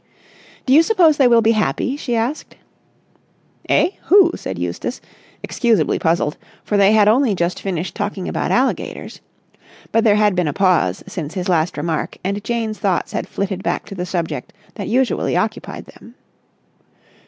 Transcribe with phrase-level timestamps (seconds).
[0.65, 2.55] "Do you suppose they will be happy?" she asked.
[3.69, 3.91] "Eh?
[4.05, 4.99] Who?" said Eustace,
[5.43, 9.21] excusably puzzled, for they had only just finished talking about alligators.
[9.91, 13.61] But there had been a pause since his last remark, and Jane's thoughts had flitted
[13.61, 16.15] back to the subject that usually occupied them.